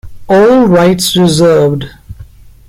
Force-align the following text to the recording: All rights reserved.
All 0.27 0.65
rights 0.65 1.15
reserved. 1.15 1.85